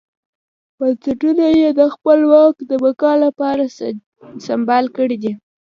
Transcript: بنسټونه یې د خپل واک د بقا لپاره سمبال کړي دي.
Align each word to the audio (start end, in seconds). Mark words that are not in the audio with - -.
بنسټونه 0.77 1.45
یې 1.59 1.69
د 1.79 1.81
خپل 1.93 2.19
واک 2.31 2.55
د 2.69 2.71
بقا 2.83 3.13
لپاره 3.25 3.63
سمبال 4.47 4.85
کړي 4.95 5.17
دي. 5.23 5.33